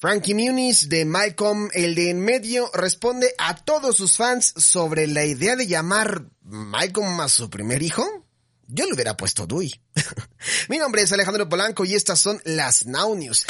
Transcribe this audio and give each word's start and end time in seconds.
Frankie 0.00 0.32
Muniz 0.32 0.88
de 0.88 1.04
Malcolm, 1.04 1.68
el 1.74 1.94
de 1.94 2.08
en 2.08 2.20
medio, 2.20 2.70
responde 2.72 3.34
a 3.36 3.54
todos 3.54 3.98
sus 3.98 4.16
fans 4.16 4.54
sobre 4.56 5.06
la 5.06 5.26
idea 5.26 5.56
de 5.56 5.66
llamar 5.66 6.24
Malcolm 6.40 7.20
a 7.20 7.28
su 7.28 7.50
primer 7.50 7.82
hijo. 7.82 8.02
Yo 8.66 8.86
le 8.86 8.94
hubiera 8.94 9.14
puesto 9.14 9.46
Dewey. 9.46 9.78
Mi 10.70 10.78
nombre 10.78 11.02
es 11.02 11.12
Alejandro 11.12 11.50
Polanco 11.50 11.84
y 11.84 11.94
estas 11.94 12.18
son 12.18 12.40
las 12.46 12.86
Now 12.86 13.14
News. 13.14 13.44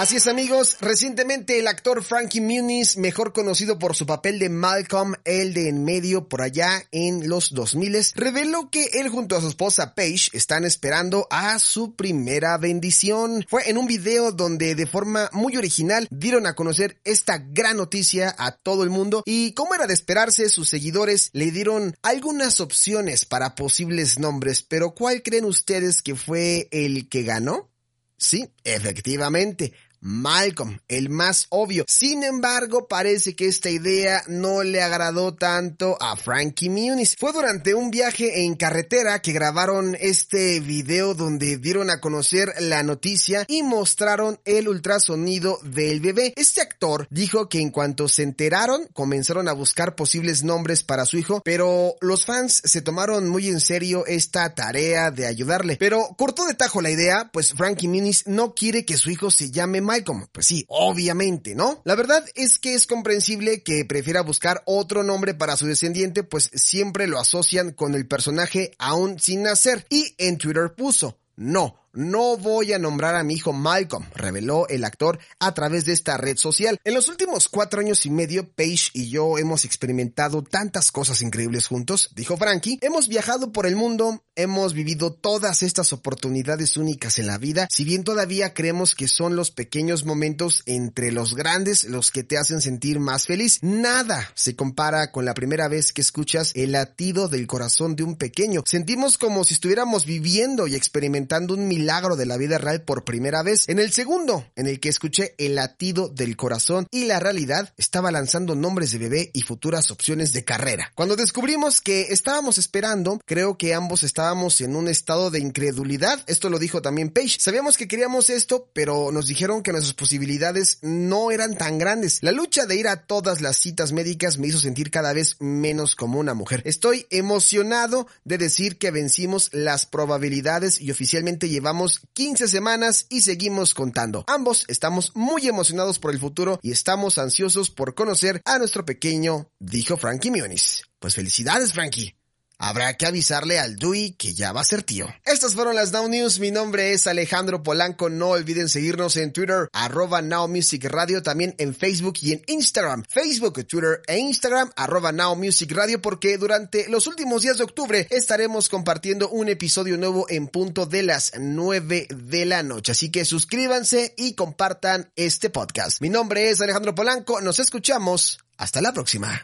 Así 0.00 0.16
es 0.16 0.26
amigos, 0.28 0.78
recientemente 0.80 1.58
el 1.58 1.68
actor 1.68 2.02
Frankie 2.02 2.40
Muniz, 2.40 2.96
mejor 2.96 3.34
conocido 3.34 3.78
por 3.78 3.94
su 3.94 4.06
papel 4.06 4.38
de 4.38 4.48
Malcolm, 4.48 5.14
el 5.26 5.52
de 5.52 5.68
en 5.68 5.84
medio 5.84 6.26
por 6.26 6.40
allá 6.40 6.88
en 6.90 7.28
los 7.28 7.52
2000, 7.52 8.12
reveló 8.14 8.70
que 8.70 8.82
él 8.94 9.10
junto 9.10 9.36
a 9.36 9.42
su 9.42 9.48
esposa 9.48 9.94
Paige 9.94 10.30
están 10.32 10.64
esperando 10.64 11.26
a 11.28 11.58
su 11.58 11.96
primera 11.96 12.56
bendición. 12.56 13.44
Fue 13.46 13.68
en 13.68 13.76
un 13.76 13.86
video 13.86 14.32
donde 14.32 14.74
de 14.74 14.86
forma 14.86 15.28
muy 15.34 15.58
original 15.58 16.08
dieron 16.10 16.46
a 16.46 16.54
conocer 16.54 16.98
esta 17.04 17.36
gran 17.36 17.76
noticia 17.76 18.34
a 18.38 18.52
todo 18.52 18.84
el 18.84 18.88
mundo 18.88 19.22
y 19.26 19.52
como 19.52 19.74
era 19.74 19.86
de 19.86 19.92
esperarse, 19.92 20.48
sus 20.48 20.70
seguidores 20.70 21.28
le 21.34 21.50
dieron 21.50 21.94
algunas 22.00 22.62
opciones 22.62 23.26
para 23.26 23.54
posibles 23.54 24.18
nombres, 24.18 24.62
pero 24.62 24.94
¿cuál 24.94 25.22
creen 25.22 25.44
ustedes 25.44 26.00
que 26.00 26.16
fue 26.16 26.68
el 26.70 27.10
que 27.10 27.22
ganó? 27.22 27.68
Sí, 28.16 28.50
efectivamente, 28.64 29.72
Malcolm, 30.00 30.78
el 30.88 31.10
más 31.10 31.46
obvio. 31.50 31.84
Sin 31.86 32.24
embargo, 32.24 32.88
parece 32.88 33.34
que 33.36 33.46
esta 33.46 33.70
idea 33.70 34.22
no 34.28 34.62
le 34.62 34.82
agradó 34.82 35.34
tanto 35.34 35.96
a 36.00 36.16
Frankie 36.16 36.70
Muniz. 36.70 37.16
Fue 37.18 37.32
durante 37.32 37.74
un 37.74 37.90
viaje 37.90 38.44
en 38.44 38.54
carretera 38.54 39.20
que 39.20 39.32
grabaron 39.32 39.96
este 40.00 40.60
video 40.60 41.14
donde 41.14 41.58
dieron 41.58 41.90
a 41.90 42.00
conocer 42.00 42.52
la 42.60 42.82
noticia 42.82 43.44
y 43.48 43.62
mostraron 43.62 44.40
el 44.44 44.68
ultrasonido 44.68 45.58
del 45.62 46.00
bebé. 46.00 46.32
Este 46.36 46.60
actor 46.60 47.06
dijo 47.10 47.48
que 47.48 47.60
en 47.60 47.70
cuanto 47.70 48.08
se 48.08 48.22
enteraron, 48.22 48.86
comenzaron 48.92 49.48
a 49.48 49.52
buscar 49.52 49.94
posibles 49.96 50.42
nombres 50.44 50.82
para 50.82 51.04
su 51.04 51.18
hijo, 51.18 51.42
pero 51.44 51.96
los 52.00 52.24
fans 52.24 52.62
se 52.64 52.80
tomaron 52.80 53.28
muy 53.28 53.48
en 53.48 53.60
serio 53.60 54.06
esta 54.06 54.54
tarea 54.54 55.10
de 55.10 55.26
ayudarle. 55.26 55.76
Pero 55.76 56.14
cortó 56.16 56.46
de 56.46 56.54
tajo 56.54 56.80
la 56.80 56.90
idea, 56.90 57.30
pues 57.32 57.52
Frankie 57.52 57.88
Muniz 57.88 58.26
no 58.26 58.54
quiere 58.54 58.84
que 58.84 58.96
su 58.96 59.10
hijo 59.10 59.30
se 59.30 59.50
llame 59.50 59.80
Malcolm. 59.90 60.28
Pues 60.30 60.46
sí, 60.46 60.64
obviamente, 60.68 61.56
¿no? 61.56 61.82
La 61.84 61.96
verdad 61.96 62.24
es 62.36 62.60
que 62.60 62.74
es 62.74 62.86
comprensible 62.86 63.64
que 63.64 63.84
prefiera 63.84 64.22
buscar 64.22 64.62
otro 64.66 65.02
nombre 65.02 65.34
para 65.34 65.56
su 65.56 65.66
descendiente, 65.66 66.22
pues 66.22 66.48
siempre 66.54 67.08
lo 67.08 67.18
asocian 67.18 67.72
con 67.72 67.96
el 67.96 68.06
personaje 68.06 68.70
aún 68.78 69.18
sin 69.18 69.42
nacer. 69.42 69.86
Y 69.90 70.14
en 70.18 70.38
Twitter 70.38 70.74
puso, 70.76 71.18
no, 71.34 71.74
no 71.92 72.36
voy 72.36 72.72
a 72.72 72.78
nombrar 72.78 73.16
a 73.16 73.24
mi 73.24 73.34
hijo 73.34 73.52
Malcolm, 73.52 74.04
reveló 74.14 74.68
el 74.68 74.84
actor 74.84 75.18
a 75.38 75.54
través 75.54 75.84
de 75.84 75.92
esta 75.92 76.16
red 76.16 76.36
social. 76.36 76.78
En 76.84 76.94
los 76.94 77.08
últimos 77.08 77.48
cuatro 77.48 77.80
años 77.80 78.06
y 78.06 78.10
medio, 78.10 78.48
Paige 78.48 78.90
y 78.92 79.10
yo 79.10 79.38
hemos 79.38 79.64
experimentado 79.64 80.42
tantas 80.42 80.92
cosas 80.92 81.20
increíbles 81.22 81.66
juntos, 81.66 82.10
dijo 82.14 82.36
Frankie. 82.36 82.78
Hemos 82.80 83.08
viajado 83.08 83.52
por 83.52 83.66
el 83.66 83.76
mundo, 83.76 84.22
hemos 84.36 84.72
vivido 84.72 85.12
todas 85.12 85.62
estas 85.62 85.92
oportunidades 85.92 86.76
únicas 86.76 87.18
en 87.18 87.26
la 87.26 87.38
vida, 87.38 87.66
si 87.70 87.84
bien 87.84 88.04
todavía 88.04 88.54
creemos 88.54 88.94
que 88.94 89.08
son 89.08 89.34
los 89.34 89.50
pequeños 89.50 90.04
momentos 90.04 90.62
entre 90.66 91.12
los 91.12 91.34
grandes 91.34 91.84
los 91.84 92.10
que 92.10 92.22
te 92.22 92.38
hacen 92.38 92.60
sentir 92.60 93.00
más 93.00 93.26
feliz. 93.26 93.58
Nada 93.62 94.30
se 94.34 94.54
compara 94.54 95.10
con 95.10 95.24
la 95.24 95.34
primera 95.34 95.68
vez 95.68 95.92
que 95.92 96.00
escuchas 96.00 96.52
el 96.54 96.72
latido 96.72 97.28
del 97.28 97.46
corazón 97.46 97.96
de 97.96 98.04
un 98.04 98.16
pequeño. 98.16 98.62
Sentimos 98.66 99.18
como 99.18 99.44
si 99.44 99.54
estuviéramos 99.54 100.06
viviendo 100.06 100.66
y 100.66 100.76
experimentando 100.76 101.54
un 101.54 101.66
milagro 101.66 101.79
de 102.16 102.26
la 102.26 102.36
vida 102.36 102.58
real 102.58 102.82
por 102.82 103.04
primera 103.04 103.42
vez. 103.42 103.68
En 103.68 103.78
el 103.78 103.92
segundo, 103.92 104.46
en 104.54 104.66
el 104.66 104.80
que 104.80 104.88
escuché 104.88 105.34
el 105.38 105.54
latido 105.54 106.08
del 106.08 106.36
corazón 106.36 106.86
y 106.90 107.04
la 107.04 107.18
realidad, 107.18 107.72
estaba 107.76 108.10
lanzando 108.10 108.54
nombres 108.54 108.92
de 108.92 108.98
bebé 108.98 109.30
y 109.34 109.42
futuras 109.42 109.90
opciones 109.90 110.32
de 110.32 110.44
carrera. 110.44 110.92
Cuando 110.94 111.16
descubrimos 111.16 111.80
que 111.80 112.12
estábamos 112.12 112.58
esperando, 112.58 113.20
creo 113.24 113.58
que 113.58 113.74
ambos 113.74 114.02
estábamos 114.02 114.60
en 114.60 114.76
un 114.76 114.88
estado 114.88 115.30
de 115.30 115.40
incredulidad. 115.40 116.22
Esto 116.26 116.48
lo 116.48 116.58
dijo 116.58 116.82
también 116.82 117.10
Paige. 117.10 117.38
Sabíamos 117.40 117.76
que 117.76 117.88
queríamos 117.88 118.30
esto, 118.30 118.70
pero 118.72 119.10
nos 119.10 119.26
dijeron 119.26 119.62
que 119.62 119.72
nuestras 119.72 119.94
posibilidades 119.94 120.78
no 120.82 121.30
eran 121.30 121.56
tan 121.56 121.78
grandes. 121.78 122.18
La 122.22 122.32
lucha 122.32 122.66
de 122.66 122.76
ir 122.76 122.88
a 122.88 123.06
todas 123.06 123.40
las 123.40 123.56
citas 123.56 123.92
médicas 123.92 124.38
me 124.38 124.48
hizo 124.48 124.58
sentir 124.58 124.90
cada 124.90 125.12
vez 125.12 125.36
menos 125.40 125.96
como 125.96 126.20
una 126.20 126.34
mujer. 126.34 126.62
Estoy 126.64 127.06
emocionado 127.10 128.06
de 128.24 128.38
decir 128.38 128.78
que 128.78 128.90
vencimos 128.90 129.50
las 129.52 129.86
probabilidades 129.86 130.80
y 130.80 130.90
oficialmente 130.90 131.48
llevamos 131.70 132.00
15 132.14 132.48
semanas 132.48 133.06
y 133.08 133.20
seguimos 133.20 133.74
contando. 133.74 134.24
Ambos 134.26 134.64
estamos 134.66 135.12
muy 135.14 135.46
emocionados 135.46 136.00
por 136.00 136.10
el 136.10 136.18
futuro 136.18 136.58
y 136.62 136.72
estamos 136.72 137.16
ansiosos 137.16 137.70
por 137.70 137.94
conocer 137.94 138.42
a 138.44 138.58
nuestro 138.58 138.84
pequeño, 138.84 139.48
dijo 139.60 139.96
Frankie 139.96 140.32
Muniz. 140.32 140.82
Pues 140.98 141.14
felicidades, 141.14 141.72
Frankie. 141.72 142.19
Habrá 142.62 142.94
que 142.98 143.06
avisarle 143.06 143.58
al 143.58 143.76
Dewey 143.76 144.12
que 144.12 144.34
ya 144.34 144.52
va 144.52 144.60
a 144.60 144.64
ser 144.64 144.82
tío. 144.82 145.06
Estas 145.24 145.54
fueron 145.54 145.74
las 145.74 145.92
Now 145.92 146.06
News. 146.08 146.40
Mi 146.40 146.50
nombre 146.50 146.92
es 146.92 147.06
Alejandro 147.06 147.62
Polanco. 147.62 148.10
No 148.10 148.28
olviden 148.28 148.68
seguirnos 148.68 149.16
en 149.16 149.32
Twitter, 149.32 149.70
arroba 149.72 150.20
Now 150.20 150.46
Music 150.46 150.84
Radio, 150.84 151.22
también 151.22 151.54
en 151.56 151.74
Facebook 151.74 152.18
y 152.20 152.32
en 152.32 152.42
Instagram. 152.46 153.02
Facebook, 153.08 153.64
Twitter 153.66 154.02
e 154.06 154.18
Instagram, 154.18 154.70
arroba 154.76 155.10
Now 155.10 155.36
Music 155.36 155.72
Radio, 155.72 156.02
porque 156.02 156.36
durante 156.36 156.86
los 156.90 157.06
últimos 157.06 157.40
días 157.40 157.56
de 157.56 157.64
octubre 157.64 158.06
estaremos 158.10 158.68
compartiendo 158.68 159.30
un 159.30 159.48
episodio 159.48 159.96
nuevo 159.96 160.26
en 160.28 160.46
punto 160.46 160.84
de 160.84 161.02
las 161.02 161.32
9 161.38 162.08
de 162.10 162.44
la 162.44 162.62
noche. 162.62 162.92
Así 162.92 163.10
que 163.10 163.24
suscríbanse 163.24 164.12
y 164.18 164.34
compartan 164.34 165.10
este 165.16 165.48
podcast. 165.48 166.02
Mi 166.02 166.10
nombre 166.10 166.50
es 166.50 166.60
Alejandro 166.60 166.94
Polanco. 166.94 167.40
Nos 167.40 167.58
escuchamos. 167.58 168.38
Hasta 168.58 168.82
la 168.82 168.92
próxima. 168.92 169.40